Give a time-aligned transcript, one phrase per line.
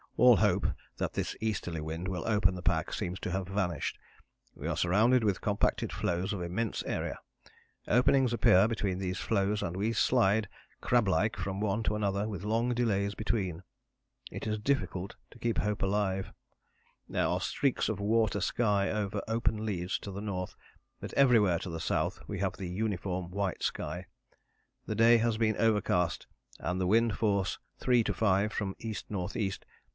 [0.17, 3.97] All hope that this easterly wind will open the pack seems to have vanished.
[4.55, 7.19] We are surrounded with compacted floes of immense area.
[7.87, 10.47] Openings appear between these floes and we slide
[10.79, 13.63] crab like from one to another with long delays between.
[14.31, 16.33] It is difficult to keep hope alive.
[17.07, 20.55] There are streaks of water sky over open leads to the north,
[20.99, 24.07] but everywhere to the south we have the uniform white sky.
[24.87, 26.27] The day has been overcast
[26.59, 29.51] and the wind force 3 to 5 from the E.N.